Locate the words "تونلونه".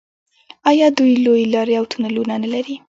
1.91-2.33